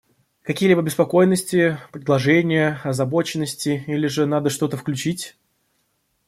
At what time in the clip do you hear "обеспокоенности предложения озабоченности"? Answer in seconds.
0.81-3.83